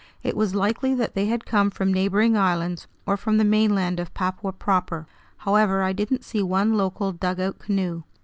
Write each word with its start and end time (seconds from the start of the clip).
It 0.23 0.35
was 0.35 0.55
likely 0.55 0.95
that 0.95 1.13
they 1.13 1.27
had 1.27 1.45
come 1.45 1.69
from 1.69 1.93
neighboring 1.93 2.35
islands 2.35 2.87
or 3.05 3.15
from 3.17 3.37
the 3.37 3.43
mainland 3.43 3.99
of 3.99 4.15
Papua 4.15 4.51
proper. 4.51 5.05
However, 5.37 5.83
I 5.83 5.93
didn't 5.93 6.25
see 6.25 6.41
one 6.41 6.73
local 6.75 7.11
dugout 7.11 7.59
canoe. 7.59 8.01